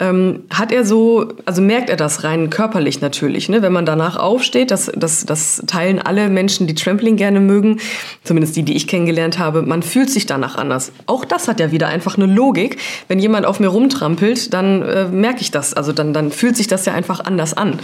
ähm, 0.00 0.44
hat 0.50 0.72
er 0.72 0.84
so, 0.84 1.28
also 1.44 1.60
merkt 1.60 1.90
er 1.90 1.96
das 1.96 2.24
rein 2.24 2.50
körperlich 2.50 3.00
natürlich, 3.00 3.48
ne? 3.48 3.62
wenn 3.62 3.72
man 3.72 3.86
danach 3.86 4.16
aufsteht, 4.16 4.70
das, 4.70 4.90
das, 4.94 5.26
das 5.26 5.62
teilen 5.66 6.00
alle 6.00 6.28
Menschen, 6.28 6.66
die 6.66 6.74
Trampling 6.74 7.16
gerne 7.16 7.40
mögen, 7.40 7.80
zumindest 8.24 8.56
die, 8.56 8.62
die 8.62 8.74
ich 8.76 8.86
kennengelernt 8.86 9.38
habe, 9.38 9.62
man 9.62 9.82
fühlt 9.82 10.10
sich 10.12 10.26
danach 10.26 10.56
anders. 10.56 10.92
Auch 11.06 11.24
das 11.24 11.48
hat 11.48 11.60
ja 11.60 11.72
wieder 11.72 11.88
einfach 11.88 12.16
eine 12.16 12.26
Logik. 12.26 12.78
Wenn 13.08 13.18
jemand 13.18 13.46
auf 13.46 13.60
mir 13.60 13.68
rumtrampelt, 13.68 14.52
dann 14.52 14.82
äh, 14.82 15.08
merke 15.08 15.40
ich 15.40 15.50
das. 15.50 15.74
Also 15.74 15.92
dann, 15.92 16.12
dann 16.12 16.30
fühlt 16.30 16.56
sich 16.56 16.66
das 16.66 16.86
ja 16.86 16.94
einfach 16.94 17.20
anders 17.20 17.54
an. 17.54 17.78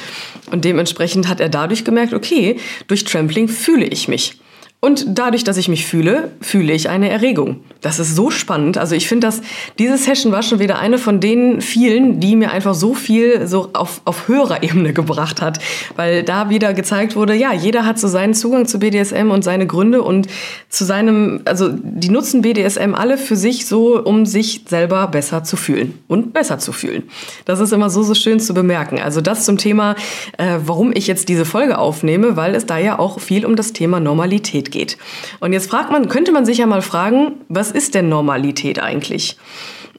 Und 0.51 0.65
dementsprechend 0.65 1.29
hat 1.29 1.41
er 1.41 1.49
dadurch 1.49 1.85
gemerkt, 1.85 2.15
okay, 2.15 2.59
durch 2.87 3.05
Trampling 3.05 3.49
fühle 3.49 3.87
ich 3.87 4.09
mich. 4.09 4.41
Und 4.81 5.07
dadurch, 5.09 5.43
dass 5.43 5.57
ich 5.57 5.69
mich 5.69 5.87
fühle, 5.87 6.31
fühle 6.41 6.73
ich 6.73 6.89
eine 6.89 7.11
Erregung. 7.11 7.65
Das 7.81 8.01
ist 8.01 8.17
so 8.17 8.31
spannend. 8.31 8.77
Also 8.77 8.97
ich 8.97 9.07
finde, 9.07 9.29
dass 9.29 9.41
diese 9.79 9.97
Session 9.97 10.33
war 10.33 10.43
schon 10.43 10.59
wieder 10.59 10.81
eine 10.81 10.99
von 10.99 11.21
den 11.21 11.61
vielen, 11.61 12.19
die 12.19 12.35
mir 12.35 12.51
einfach 12.51 12.75
so 12.75 12.93
viel 12.93 13.47
so 13.47 13.71
auf, 13.73 14.01
auf 14.05 14.27
höherer 14.27 14.65
Ebene 14.65 14.93
gebracht 14.93 15.41
hat. 15.41 15.61
Weil 15.95 16.25
da 16.25 16.51
wieder 16.51 16.75
gezeigt 16.75 17.15
wurde, 17.15 17.35
ja, 17.35 17.53
jeder 17.53 17.87
hat 17.87 18.01
so 18.01 18.09
seinen 18.09 18.35
Zugang 18.35 18.67
zu 18.67 18.81
BDSM 18.81 19.31
und 19.31 19.45
seine 19.45 19.67
Gründe 19.69 20.03
und 20.03 20.27
zu 20.69 20.85
seinem, 20.85 21.43
also 21.45 21.71
die 21.73 22.11
nutzen 22.11 22.43
BDSM 22.43 22.95
alle 22.95 23.17
für 23.17 23.37
sich 23.37 23.67
so, 23.67 24.03
um 24.03 24.27
sich 24.27 24.63
selber 24.69 25.07
besser 25.07 25.45
zu 25.45 25.57
fühlen 25.57 25.99
und 26.09 26.33
besser 26.33 26.59
zu 26.59 26.73
fühlen. 26.73 27.05
Das 27.45 27.61
ist 27.61 27.73
immer 27.73 27.91
so, 27.91 28.03
so 28.03 28.15
schön 28.15 28.41
zu 28.41 28.55
bemerken. 28.55 28.99
Also 28.99 29.21
das 29.21 29.45
zum 29.45 29.57
Thema, 29.57 29.95
äh, 30.37 30.59
warum 30.65 30.91
ich 30.93 31.07
jetzt 31.07 31.29
diese 31.29 31.45
Folge 31.45 31.79
aufnehme, 31.79 32.37
weil 32.37 32.57
es 32.57 32.67
da 32.67 32.77
ja 32.77 32.99
auch 32.99 33.21
viel 33.21 33.47
um 33.47 33.55
das 33.55 33.73
Thema 33.73 34.01
Normalität 34.01 34.73
geht. 34.73 34.99
Und 35.39 35.53
jetzt 35.53 35.71
fragt 35.71 35.93
man, 35.93 36.09
könnte 36.09 36.33
man 36.33 36.45
sich 36.45 36.59
ja 36.59 36.67
mal 36.67 36.83
fragen, 36.83 37.35
was 37.49 37.68
ist 37.71 37.95
denn 37.95 38.09
Normalität 38.09 38.81
eigentlich? 38.81 39.37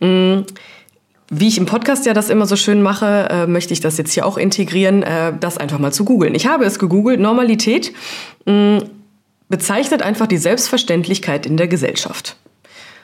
Hm, 0.01 0.45
wie 1.31 1.47
ich 1.47 1.57
im 1.57 1.65
Podcast 1.65 2.05
ja 2.05 2.13
das 2.13 2.29
immer 2.29 2.47
so 2.47 2.55
schön 2.55 2.81
mache, 2.81 3.27
äh, 3.29 3.47
möchte 3.47 3.73
ich 3.73 3.81
das 3.81 3.97
jetzt 3.97 4.13
hier 4.13 4.25
auch 4.25 4.37
integrieren, 4.37 5.03
äh, 5.03 5.33
das 5.39 5.57
einfach 5.57 5.77
mal 5.77 5.93
zu 5.93 6.03
googeln. 6.03 6.33
Ich 6.33 6.47
habe 6.47 6.65
es 6.65 6.79
gegoogelt. 6.79 7.19
Normalität 7.19 7.93
mh, 8.45 8.79
hm, 8.79 8.89
bezeichnet 9.47 10.01
einfach 10.01 10.27
die 10.27 10.37
Selbstverständlichkeit 10.37 11.45
in 11.45 11.57
der 11.57 11.67
Gesellschaft. 11.67 12.37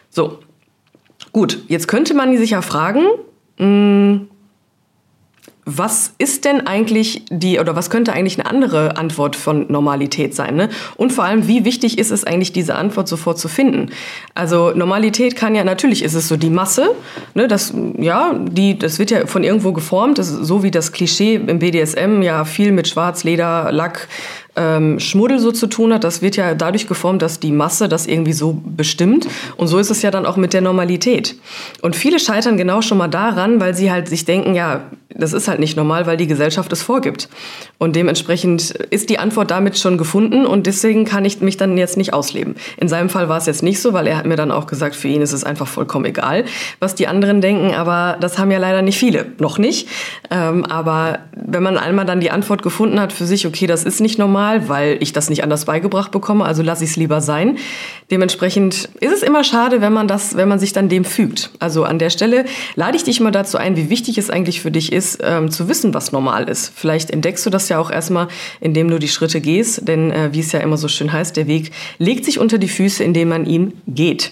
So, 0.10 0.40
gut, 1.32 1.60
jetzt 1.68 1.88
könnte 1.88 2.14
man 2.14 2.36
sich 2.38 2.52
ja 2.52 2.62
fragen, 2.62 3.04
mh, 3.58 3.66
hm, 3.66 4.28
was 5.66 6.14
ist 6.20 6.46
denn 6.46 6.68
eigentlich 6.68 7.26
die 7.32 7.60
oder 7.60 7.76
was 7.76 7.90
könnte 7.90 8.14
eigentlich 8.14 8.40
eine 8.40 8.48
andere 8.48 8.98
Antwort 8.98 9.36
von 9.36 9.66
Normalität 9.72 10.36
sein? 10.36 10.56
Ne? 10.56 10.70
Und 10.96 11.12
vor 11.12 11.24
allem, 11.24 11.48
wie 11.48 11.66
wichtig 11.66 11.98
ist 11.98 12.12
es 12.12 12.24
eigentlich, 12.24 12.54
diese 12.54 12.76
Antwort 12.76 13.08
sofort 13.08 13.40
zu 13.40 13.48
finden? 13.48 13.90
Also 14.36 14.72
Normalität 14.76 15.36
kann 15.36 15.56
ja 15.56 15.64
natürlich 15.64 16.04
ist 16.04 16.14
es 16.14 16.28
so 16.28 16.38
die 16.38 16.52
Masse, 16.52 16.92
ne? 17.34 17.48
Das 17.48 17.74
ja, 17.98 18.34
die 18.40 18.78
das 18.78 19.00
wird 19.00 19.10
ja 19.10 19.26
von 19.26 19.44
irgendwo 19.44 19.74
geformt, 19.74 20.20
so 20.22 20.62
wie 20.62 20.72
das 20.72 20.92
Klischee 20.92 21.36
im 21.36 21.58
BDSM 21.58 22.22
ja 22.22 22.46
viel 22.46 22.72
mit 22.72 22.88
Schwarz, 22.88 23.24
Leder, 23.24 23.72
Lack, 23.72 24.08
ähm, 24.56 25.00
Schmuddel 25.00 25.40
so 25.40 25.52
zu 25.52 25.68
tun 25.68 25.94
hat, 25.94 26.04
das 26.04 26.22
wird 26.22 26.36
ja 26.36 26.54
dadurch 26.54 26.88
geformt, 26.88 27.22
dass 27.22 27.40
die 27.40 27.52
Masse 27.52 27.90
das 27.90 28.08
irgendwie 28.08 28.34
so 28.34 28.62
bestimmt. 28.64 29.28
Und 29.58 29.68
so 29.68 29.78
ist 29.78 29.90
es 29.90 30.02
ja 30.02 30.12
dann 30.12 30.26
auch 30.26 30.38
mit 30.38 30.54
der 30.54 30.62
Normalität. 30.62 31.36
Und 31.82 31.96
viele 31.96 32.20
scheitern 32.20 32.58
genau 32.58 32.82
schon 32.82 32.98
mal 32.98 33.08
daran, 33.08 33.60
weil 33.60 33.76
sie 33.76 33.92
halt 33.92 34.08
sich 34.08 34.26
denken, 34.26 34.56
ja, 34.56 34.82
das 35.18 35.34
ist 35.34 35.48
halt 35.48 35.60
nicht 35.60 35.78
normal, 35.78 36.08
weil 36.08 36.18
die 36.18 36.28
Gesellschaft 36.28 36.72
es 36.74 36.84
vorgibt. 36.84 37.30
Und 37.78 37.96
dementsprechend 37.96 38.72
ist 38.72 39.10
die 39.10 39.18
Antwort 39.18 39.50
damit 39.50 39.78
schon 39.78 39.98
gefunden 39.98 40.46
und 40.46 40.68
deswegen 40.68 41.06
kann 41.06 41.26
ich 41.26 41.42
mich 41.42 41.58
dann 41.58 41.78
jetzt 41.78 41.98
nicht 41.98 42.14
ausleben. 42.14 42.56
In 42.78 42.90
seinem 42.90 43.10
Fall 43.10 43.30
war 43.30 43.38
es 43.38 43.46
jetzt 43.46 43.64
nicht 43.64 43.82
so, 43.82 43.94
weil 43.94 44.08
er 44.08 44.18
hat 44.18 44.26
mir 44.26 44.36
dann 44.36 44.52
auch 44.52 44.68
gesagt, 44.68 44.96
für 44.96 45.08
ihn 45.08 45.22
ist 45.22 45.32
es 45.32 45.44
einfach 45.44 45.68
vollkommen 45.68 46.06
egal, 46.06 46.46
was 46.80 46.96
die 46.96 47.08
anderen 47.08 47.40
denken, 47.40 47.74
aber 47.74 48.18
das 48.20 48.38
haben 48.38 48.52
ja 48.52 48.58
leider 48.58 48.82
nicht 48.82 48.98
viele. 48.98 49.28
Noch 49.40 49.58
nicht. 49.58 49.88
Ähm, 50.30 50.66
aber 50.66 51.20
wenn 51.36 51.64
man 51.64 51.78
einmal 51.78 52.06
dann 52.06 52.20
die 52.20 52.32
Antwort 52.32 52.62
gefunden 52.62 53.00
hat 53.00 53.14
für 53.14 53.26
sich, 53.26 53.48
okay, 53.48 53.68
das 53.68 53.84
ist 53.84 54.02
nicht 54.02 54.20
normal, 54.20 54.45
mal, 54.46 54.70
weil 54.70 54.98
ich 55.00 55.12
das 55.12 55.30
nicht 55.30 55.44
anders 55.44 55.66
beigebracht 55.66 56.12
bekomme, 56.12 56.46
also 56.46 56.62
lasse 56.62 56.84
ich 56.84 56.92
es 56.92 56.96
lieber 56.98 57.20
sein. 57.20 57.58
Dementsprechend 58.12 58.90
ist 59.00 59.14
es 59.14 59.24
immer 59.24 59.44
schade, 59.44 59.82
wenn 59.82 59.92
man 59.92 60.08
das, 60.08 60.38
wenn 60.38 60.48
man 60.48 60.60
sich 60.60 60.72
dann 60.72 60.88
dem 60.88 61.04
fügt. 61.04 61.50
Also 61.60 61.84
an 61.84 61.98
der 61.98 62.12
Stelle 62.12 62.46
lade 62.76 62.96
ich 62.96 63.04
dich 63.04 63.20
mal 63.20 63.32
dazu 63.32 63.58
ein, 63.58 63.76
wie 63.76 63.90
wichtig 63.90 64.20
es 64.20 64.30
eigentlich 64.30 64.62
für 64.62 64.70
dich 64.70 64.92
ist, 64.92 65.20
ähm, 65.24 65.50
zu 65.50 65.68
wissen, 65.68 65.96
was 65.96 66.12
normal 66.12 66.48
ist. 66.48 66.72
Vielleicht 66.76 67.10
entdeckst 67.10 67.44
du 67.46 67.50
das 67.50 67.70
ja 67.70 67.80
auch 67.80 67.90
erstmal, 67.90 68.28
indem 68.62 68.90
du 68.90 69.00
die 69.00 69.08
Schritte 69.08 69.42
gehst, 69.42 69.88
denn 69.88 70.12
äh, 70.12 70.30
wie 70.32 70.42
es 70.42 70.52
ja 70.52 70.60
immer 70.60 70.78
so 70.78 70.88
schön 70.88 71.12
heißt, 71.12 71.36
der 71.36 71.48
Weg 71.48 71.72
legt 71.98 72.26
sich 72.26 72.38
unter 72.38 72.60
die 72.60 72.68
Füße, 72.68 73.04
indem 73.04 73.30
man 73.30 73.46
ihn 73.46 73.74
geht. 73.88 74.32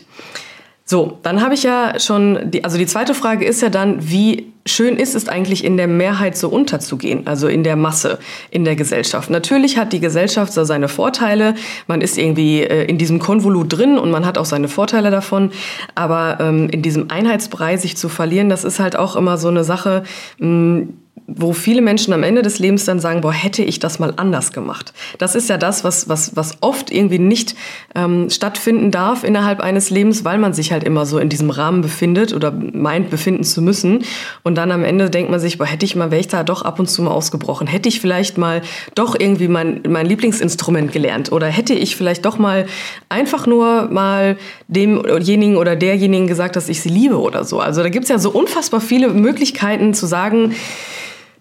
So, 0.85 1.17
dann 1.23 1.41
habe 1.41 1.53
ich 1.53 1.63
ja 1.63 1.97
schon, 1.99 2.51
die, 2.51 2.65
also 2.65 2.77
die 2.77 2.85
zweite 2.85 3.13
Frage 3.13 3.45
ist 3.45 3.61
ja 3.61 3.69
dann, 3.69 4.09
wie 4.09 4.51
schön 4.65 4.97
ist 4.97 5.15
es 5.15 5.29
eigentlich 5.29 5.63
in 5.63 5.77
der 5.77 5.87
Mehrheit 5.87 6.37
so 6.37 6.49
unterzugehen, 6.49 7.25
also 7.25 7.47
in 7.47 7.63
der 7.63 7.75
Masse, 7.75 8.19
in 8.49 8.65
der 8.65 8.75
Gesellschaft. 8.75 9.29
Natürlich 9.29 9.77
hat 9.77 9.93
die 9.93 9.99
Gesellschaft 10.01 10.51
so 10.51 10.63
seine 10.65 10.89
Vorteile, 10.89 11.55
man 11.87 12.01
ist 12.01 12.17
irgendwie 12.17 12.61
äh, 12.61 12.85
in 12.85 12.97
diesem 12.97 13.19
Konvolut 13.19 13.77
drin 13.77 13.97
und 13.97 14.11
man 14.11 14.25
hat 14.25 14.37
auch 14.37 14.45
seine 14.45 14.67
Vorteile 14.67 15.09
davon, 15.09 15.51
aber 15.95 16.37
ähm, 16.41 16.69
in 16.69 16.81
diesem 16.81 17.09
Einheitsbrei 17.09 17.77
sich 17.77 17.95
zu 17.95 18.09
verlieren, 18.09 18.49
das 18.49 18.63
ist 18.65 18.79
halt 18.79 18.95
auch 18.97 19.15
immer 19.15 19.37
so 19.37 19.47
eine 19.47 19.63
Sache, 19.63 20.03
mh, 20.39 20.47
hm, 20.47 20.93
wo 21.27 21.53
viele 21.53 21.81
Menschen 21.81 22.13
am 22.13 22.23
Ende 22.23 22.41
des 22.41 22.59
Lebens 22.59 22.83
dann 22.85 22.99
sagen, 22.99 23.21
boah, 23.21 23.31
hätte 23.31 23.63
ich 23.63 23.79
das 23.79 23.97
mal 23.97 24.13
anders 24.17 24.51
gemacht. 24.51 24.93
Das 25.19 25.35
ist 25.35 25.49
ja 25.49 25.57
das, 25.57 25.83
was, 25.83 26.09
was, 26.09 26.35
was 26.35 26.57
oft 26.61 26.91
irgendwie 26.91 27.19
nicht 27.19 27.55
ähm, 27.95 28.29
stattfinden 28.29 28.91
darf 28.91 29.23
innerhalb 29.23 29.61
eines 29.61 29.89
Lebens, 29.89 30.25
weil 30.25 30.37
man 30.37 30.53
sich 30.53 30.73
halt 30.73 30.83
immer 30.83 31.05
so 31.05 31.19
in 31.19 31.29
diesem 31.29 31.49
Rahmen 31.49 31.81
befindet 31.81 32.33
oder 32.33 32.51
meint, 32.51 33.09
befinden 33.09 33.43
zu 33.43 33.61
müssen. 33.61 34.03
Und 34.43 34.55
dann 34.55 34.71
am 34.71 34.83
Ende 34.83 35.09
denkt 35.09 35.31
man 35.31 35.39
sich, 35.39 35.57
boah, 35.57 35.65
hätte 35.65 35.85
ich 35.85 35.95
mal, 35.95 36.11
wäre 36.11 36.19
ich 36.19 36.27
da 36.27 36.43
doch 36.43 36.63
ab 36.63 36.79
und 36.79 36.89
zu 36.89 37.01
mal 37.01 37.11
ausgebrochen. 37.11 37.67
Hätte 37.67 37.87
ich 37.87 38.01
vielleicht 38.01 38.37
mal 38.37 38.61
doch 38.95 39.15
irgendwie 39.17 39.47
mein, 39.47 39.81
mein 39.87 40.05
Lieblingsinstrument 40.05 40.91
gelernt 40.91 41.31
oder 41.31 41.47
hätte 41.47 41.73
ich 41.73 41.95
vielleicht 41.95 42.25
doch 42.25 42.37
mal 42.37 42.65
einfach 43.07 43.47
nur 43.47 43.87
mal 43.89 44.37
demjenigen 44.67 45.55
oder 45.55 45.77
derjenigen 45.77 46.27
gesagt, 46.27 46.57
dass 46.57 46.67
ich 46.67 46.81
sie 46.81 46.89
liebe 46.89 47.19
oder 47.19 47.45
so. 47.45 47.59
Also 47.59 47.81
da 47.81 47.87
gibt's 47.87 48.09
ja 48.09 48.19
so 48.19 48.29
unfassbar 48.29 48.81
viele 48.81 49.07
Möglichkeiten 49.07 49.93
zu 49.93 50.05
sagen, 50.05 50.53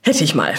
Hätte 0.05 0.25
ich 0.25 0.35
mal. 0.35 0.55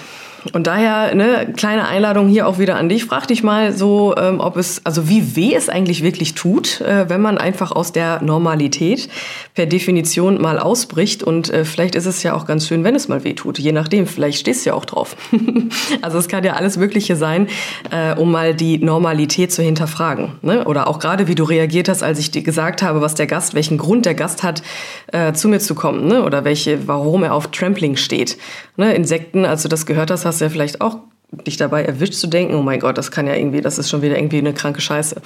Und 0.51 0.67
daher, 0.67 1.15
ne, 1.15 1.53
kleine 1.55 1.88
Einladung 1.88 2.27
hier 2.27 2.47
auch 2.47 2.59
wieder 2.59 2.75
an 2.75 2.89
dich. 2.89 3.05
Frag 3.05 3.27
dich 3.27 3.43
mal 3.43 3.71
so, 3.71 4.13
ähm, 4.17 4.39
ob 4.39 4.57
es, 4.57 4.85
also 4.85 5.07
wie 5.07 5.35
weh 5.35 5.55
es 5.55 5.69
eigentlich 5.69 6.03
wirklich 6.03 6.35
tut, 6.35 6.81
äh, 6.81 7.07
wenn 7.09 7.21
man 7.21 7.38
einfach 7.38 7.71
aus 7.71 7.93
der 7.93 8.21
Normalität 8.21 9.07
per 9.53 9.65
Definition 9.65 10.41
mal 10.41 10.59
ausbricht. 10.59 11.23
Und 11.23 11.50
äh, 11.50 11.63
vielleicht 11.63 11.95
ist 11.95 12.05
es 12.05 12.23
ja 12.23 12.33
auch 12.33 12.45
ganz 12.45 12.67
schön, 12.67 12.83
wenn 12.83 12.95
es 12.95 13.07
mal 13.07 13.23
weh 13.23 13.33
tut. 13.33 13.57
Je 13.57 13.71
nachdem, 13.71 14.05
vielleicht 14.05 14.39
stehst 14.39 14.65
du 14.65 14.71
ja 14.71 14.75
auch 14.75 14.85
drauf. 14.85 15.15
also 16.01 16.17
es 16.17 16.27
kann 16.27 16.43
ja 16.43 16.53
alles 16.53 16.77
Mögliche 16.77 17.15
sein, 17.15 17.47
äh, 17.91 18.13
um 18.15 18.31
mal 18.31 18.53
die 18.53 18.79
Normalität 18.79 19.53
zu 19.53 19.63
hinterfragen. 19.63 20.33
Ne? 20.41 20.65
Oder 20.65 20.88
auch 20.88 21.00
gerade, 21.00 21.27
wie 21.27 21.35
du 21.35 21.45
reagiert 21.45 21.88
hast, 21.88 22.03
als 22.03 22.19
ich 22.19 22.31
dir 22.31 22.43
gesagt 22.43 22.81
habe, 22.81 23.00
was 23.00 23.15
der 23.15 23.27
Gast, 23.27 23.53
welchen 23.53 23.77
Grund 23.77 24.05
der 24.05 24.15
Gast 24.15 24.43
hat, 24.43 24.62
äh, 25.12 25.31
zu 25.33 25.47
mir 25.47 25.59
zu 25.59 25.73
kommen. 25.73 26.07
Ne? 26.07 26.23
Oder 26.23 26.43
welche, 26.43 26.88
warum 26.88 27.23
er 27.23 27.33
auf 27.33 27.47
Trampling 27.47 27.95
steht. 27.95 28.38
Ne? 28.75 28.93
Insekten, 28.93 29.45
als 29.45 29.63
du 29.63 29.69
das 29.69 29.85
gehört 29.85 30.12
hast, 30.12 30.25
hast 30.25 30.32
du 30.39 30.45
ja 30.45 30.49
vielleicht 30.49 30.81
auch 30.81 30.97
dich 31.47 31.57
dabei 31.57 31.83
erwischt 31.83 32.13
zu 32.13 32.27
denken, 32.27 32.55
oh 32.55 32.61
mein 32.61 32.79
Gott, 32.79 32.97
das 32.97 33.09
kann 33.09 33.25
ja 33.25 33.35
irgendwie, 33.35 33.61
das 33.61 33.79
ist 33.79 33.89
schon 33.89 34.01
wieder 34.01 34.17
irgendwie 34.17 34.37
eine 34.37 34.53
kranke 34.53 34.81
Scheiße. 34.81 35.21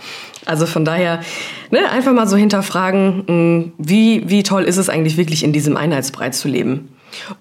Also 0.45 0.65
von 0.65 0.85
daher, 0.85 1.21
ne, 1.69 1.89
einfach 1.91 2.13
mal 2.13 2.27
so 2.27 2.37
hinterfragen, 2.37 3.23
hm, 3.27 3.71
wie, 3.77 4.29
wie 4.29 4.43
toll 4.43 4.63
ist 4.63 4.77
es 4.77 4.89
eigentlich 4.89 5.17
wirklich 5.17 5.43
in 5.43 5.51
diesem 5.51 5.75
Einheitsbrei 5.75 6.29
zu 6.29 6.47
leben. 6.47 6.89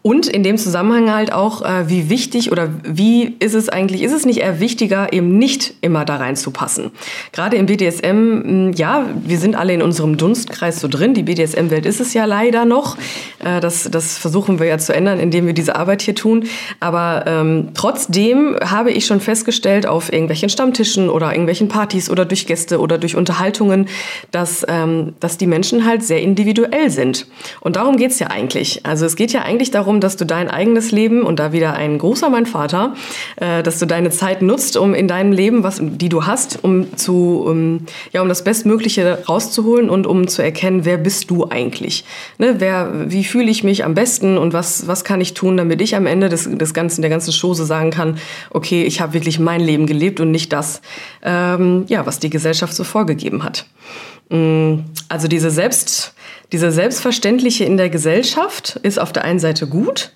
Und 0.03 0.27
in 0.27 0.43
dem 0.43 0.59
Zusammenhang 0.59 1.13
halt 1.13 1.33
auch, 1.33 1.63
äh, 1.63 1.89
wie 1.89 2.11
wichtig 2.11 2.53
oder 2.53 2.69
wie 2.85 3.37
ist 3.39 3.55
es 3.55 3.69
eigentlich, 3.69 4.03
ist 4.03 4.13
es 4.13 4.27
nicht 4.27 4.41
eher 4.41 4.61
wichtiger, 4.61 5.13
eben 5.13 5.39
nicht 5.39 5.75
immer 5.81 6.05
da 6.05 6.17
reinzupassen? 6.17 6.91
Gerade 7.33 7.57
im 7.57 7.67
BDSM, 7.67 8.07
hm, 8.07 8.73
ja, 8.75 9.07
wir 9.25 9.39
sind 9.39 9.57
alle 9.57 9.73
in 9.73 9.83
unserem 9.83 10.17
Dunstkreis 10.17 10.81
so 10.81 10.89
drin. 10.89 11.15
Die 11.15 11.23
BDSM-Welt 11.23 11.87
ist 11.87 12.01
es 12.01 12.15
ja 12.15 12.25
leider 12.25 12.65
noch. 12.65 12.97
Äh, 13.45 13.61
das, 13.61 13.89
das 13.91 14.19
versuchen 14.19 14.59
wir 14.59 14.67
ja 14.67 14.79
zu 14.79 14.95
ändern, 14.95 15.19
indem 15.19 15.47
wir 15.47 15.53
diese 15.55 15.77
Arbeit 15.77 16.03
hier 16.03 16.15
tun. 16.15 16.45
Aber 16.81 17.25
ähm, 17.27 17.69
trotzdem 17.75 18.57
habe 18.63 18.91
ich 18.91 19.07
schon 19.07 19.21
festgestellt, 19.21 19.87
auf 19.87 20.13
irgendwelchen 20.13 20.49
Stammtischen 20.49 21.09
oder 21.09 21.31
irgendwelchen 21.31 21.69
Partys 21.69 22.11
oder 22.11 22.25
durch 22.25 22.47
Gäste 22.47 22.81
oder 22.81 22.99
durch 22.99 23.17
Unterhaltungen, 23.17 23.89
dass, 24.31 24.65
ähm, 24.69 25.15
dass 25.21 25.39
die 25.39 25.47
Menschen 25.47 25.85
halt 25.85 26.03
sehr 26.03 26.21
individuell 26.23 26.91
sind. 26.91 27.27
Und 27.61 27.77
darum 27.77 27.97
geht's 27.97 28.19
ja 28.19 28.29
eigentlich. 28.29 28.81
Also 28.85 29.07
es 29.07 29.17
geht 29.17 29.33
ja 29.33 29.43
eigentlich 29.43 29.66
eigentlich 29.67 29.71
darum, 29.73 30.01
dass 30.01 30.17
du 30.17 30.25
dein 30.25 30.49
eigenes 30.49 30.93
Leben 30.93 31.23
und 31.23 31.39
da 31.39 31.53
wieder 31.53 31.75
ein 31.75 31.99
großer 31.99 32.31
mein 32.31 32.47
Vater, 32.47 32.95
äh, 33.37 33.63
dass 33.63 33.79
du 33.79 33.87
deine 33.87 34.11
Zeit 34.11 34.43
nutzt, 34.43 34.77
um 34.77 34.95
in 34.95 35.09
deinem 35.09 35.33
Leben, 35.33 35.65
was 35.65 35.81
die 35.83 36.09
du 36.09 36.25
hast, 36.25 36.63
um 36.63 36.97
zu 36.97 37.43
um, 37.47 37.81
ja 38.13 38.23
um 38.23 38.29
das 38.29 38.45
Bestmögliche 38.45 39.25
rauszuholen 39.29 39.91
und 39.91 40.07
um 40.07 40.29
zu 40.29 40.43
erkennen, 40.43 40.85
wer 40.85 40.99
bist 40.99 41.31
du 41.31 41.49
eigentlich? 41.51 42.05
Ne, 42.39 42.57
wer, 42.59 43.11
wie 43.11 43.25
fühle 43.25 43.51
ich 43.51 43.65
mich 43.65 43.85
am 43.85 43.95
besten 43.95 44.39
und 44.39 44.53
was 44.53 44.87
was 44.87 45.03
kann 45.03 45.21
ich 45.21 45.35
tun, 45.35 45.57
damit 45.57 45.81
ich 45.81 45.97
am 45.97 46.07
Ende 46.07 46.29
des, 46.29 46.49
des 46.49 46.73
ganzen 46.73 47.03
der 47.03 47.11
ganzen 47.11 47.33
Chose 47.33 47.65
sagen 47.65 47.91
kann, 47.91 48.19
okay, 48.51 48.85
ich 48.85 49.01
habe 49.01 49.15
wirklich 49.15 49.39
mein 49.39 49.61
Leben 49.61 49.87
gelebt 49.87 50.21
und 50.21 50.31
nicht 50.31 50.53
das, 50.53 50.81
ähm, 51.23 51.85
ja, 51.89 52.07
was 52.07 52.21
die 52.21 52.31
Gesellschaft 52.31 52.75
so 52.75 52.85
vorgegeben 52.85 53.43
hat. 53.43 53.67
Mm, 54.29 54.81
also 55.09 55.29
diese 55.29 55.51
Selbst 55.51 56.15
diese 56.53 56.71
Selbstverständliche 56.71 57.65
in 57.65 57.77
der 57.77 57.91
Gesellschaft 57.91 58.79
ist 58.83 59.01
auf 59.01 59.13
der 59.13 59.25
einen 59.25 59.41
Seite 59.41 59.67
gut. 59.67 60.13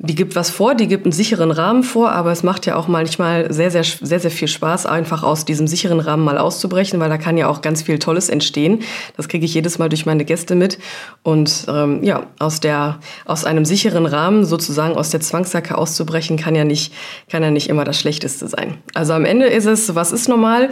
Die 0.00 0.14
gibt 0.14 0.36
was 0.36 0.48
vor, 0.48 0.76
die 0.76 0.86
gibt 0.86 1.06
einen 1.06 1.12
sicheren 1.12 1.50
Rahmen 1.50 1.82
vor, 1.82 2.12
aber 2.12 2.30
es 2.30 2.44
macht 2.44 2.66
ja 2.66 2.76
auch 2.76 2.86
manchmal 2.86 3.52
sehr, 3.52 3.72
sehr, 3.72 3.82
sehr, 3.82 4.20
sehr 4.20 4.30
viel 4.30 4.46
Spaß, 4.46 4.86
einfach 4.86 5.24
aus 5.24 5.44
diesem 5.44 5.66
sicheren 5.66 5.98
Rahmen 5.98 6.24
mal 6.24 6.38
auszubrechen, 6.38 7.00
weil 7.00 7.08
da 7.08 7.18
kann 7.18 7.36
ja 7.36 7.48
auch 7.48 7.62
ganz 7.62 7.82
viel 7.82 7.98
Tolles 7.98 8.28
entstehen. 8.28 8.82
Das 9.16 9.26
kriege 9.26 9.44
ich 9.44 9.54
jedes 9.54 9.78
Mal 9.78 9.88
durch 9.88 10.06
meine 10.06 10.24
Gäste 10.24 10.54
mit. 10.54 10.78
Und 11.24 11.64
ähm, 11.66 12.04
ja, 12.04 12.26
aus, 12.38 12.60
der, 12.60 13.00
aus 13.24 13.44
einem 13.44 13.64
sicheren 13.64 14.06
Rahmen, 14.06 14.44
sozusagen 14.44 14.94
aus 14.94 15.10
der 15.10 15.20
Zwangssacke 15.20 15.76
auszubrechen, 15.76 16.36
kann 16.36 16.54
ja, 16.54 16.62
nicht, 16.62 16.92
kann 17.28 17.42
ja 17.42 17.50
nicht 17.50 17.68
immer 17.68 17.82
das 17.82 17.98
Schlechteste 17.98 18.46
sein. 18.46 18.78
Also 18.94 19.14
am 19.14 19.24
Ende 19.24 19.46
ist 19.46 19.66
es, 19.66 19.96
was 19.96 20.12
ist 20.12 20.28
normal? 20.28 20.70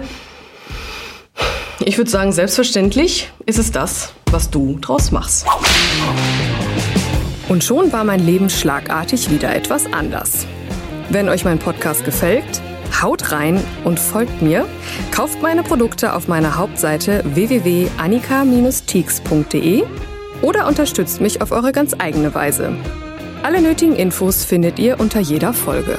Ich 1.85 1.99
würde 1.99 2.11
sagen, 2.11 2.33
selbstverständlich 2.33 3.31
ist 3.45 3.59
es 3.59 3.71
das, 3.71 4.15
was 4.31 4.49
du 4.51 4.79
draus 4.81 5.11
machst. 5.11 5.45
Und 7.49 7.65
schon 7.65 7.93
war 7.93 8.05
mein 8.05 8.25
Leben 8.25 8.49
schlagartig 8.49 9.31
wieder 9.31 9.55
etwas 9.55 9.85
anders. 9.93 10.47
Wenn 11.11 11.29
euch 11.29 11.45
mein 11.45 11.59
Podcast 11.59 12.03
gefällt, 12.05 12.63
haut 13.01 13.31
rein 13.31 13.63
und 13.85 14.01
folgt 14.01 14.41
mir. 14.43 14.67
Kauft 15.11 15.43
meine 15.43 15.63
Produkte 15.63 16.15
auf 16.15 16.29
meiner 16.29 16.57
Hauptseite 16.57 17.23
www.annika-teaks.de 17.25 19.85
oder 20.43 20.67
unterstützt 20.67 21.21
mich 21.21 21.43
auf 21.43 21.53
eure 21.53 21.73
ganz 21.73 21.95
eigene 21.99 22.35
Weise. 22.35 22.75
Alle 23.43 23.61
nötigen 23.61 23.97
Infos 23.97 24.45
findet 24.45 24.79
ihr 24.79 24.99
unter 24.99 25.21
jeder 25.21 25.53
Folge. 25.53 25.99